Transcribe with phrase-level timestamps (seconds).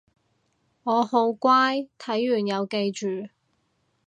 [0.81, 3.27] 我好乖睇完有記住